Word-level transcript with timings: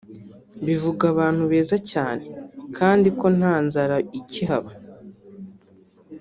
bivuga 0.65 1.03
abantu 1.13 1.43
beza 1.51 1.77
cyane) 1.91 2.25
kandi 2.77 3.07
ko 3.19 3.25
nta 3.37 3.55
nzara 3.65 3.95
ikihaba 4.19 4.71